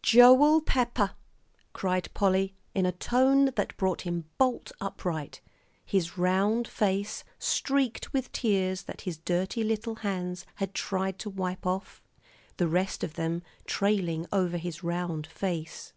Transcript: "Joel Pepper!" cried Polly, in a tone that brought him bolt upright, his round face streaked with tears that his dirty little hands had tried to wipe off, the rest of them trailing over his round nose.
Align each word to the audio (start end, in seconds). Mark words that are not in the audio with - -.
"Joel 0.00 0.62
Pepper!" 0.62 1.10
cried 1.74 2.08
Polly, 2.14 2.54
in 2.74 2.86
a 2.86 2.92
tone 2.92 3.50
that 3.56 3.76
brought 3.76 4.00
him 4.00 4.24
bolt 4.38 4.72
upright, 4.80 5.42
his 5.84 6.16
round 6.16 6.66
face 6.66 7.24
streaked 7.38 8.10
with 8.10 8.32
tears 8.32 8.84
that 8.84 9.02
his 9.02 9.18
dirty 9.18 9.62
little 9.62 9.96
hands 9.96 10.46
had 10.54 10.72
tried 10.72 11.18
to 11.18 11.28
wipe 11.28 11.66
off, 11.66 12.02
the 12.56 12.68
rest 12.68 13.04
of 13.04 13.16
them 13.16 13.42
trailing 13.66 14.24
over 14.32 14.56
his 14.56 14.82
round 14.82 15.28
nose. 15.42 15.92